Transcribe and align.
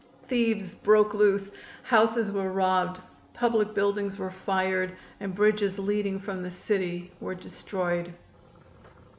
Thieves 0.23 0.73
broke 0.73 1.13
loose, 1.13 1.51
houses 1.83 2.31
were 2.31 2.49
robbed, 2.51 2.99
public 3.35 3.75
buildings 3.75 4.17
were 4.17 4.31
fired 4.31 4.93
and 5.19 5.35
bridges 5.35 5.77
leading 5.77 6.17
from 6.17 6.41
the 6.41 6.49
city 6.49 7.11
were 7.21 7.35
destroyed. 7.35 8.11